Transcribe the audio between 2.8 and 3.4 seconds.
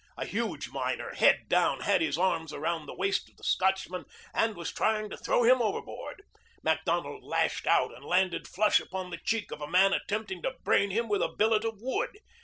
the waist of